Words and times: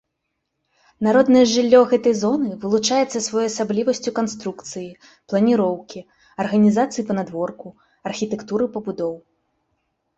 Народнае 1.07 1.43
жыллё 1.55 1.81
гэтай 1.91 2.15
зоны 2.21 2.49
вылучаецца 2.63 3.21
своеасаблівасцю 3.27 4.15
канструкцыі, 4.21 4.89
планіроўкі, 5.29 5.99
арганізацыі 6.49 7.07
панадворку, 7.11 7.67
архітэктуры 8.13 8.65
пабудоў. 8.77 9.13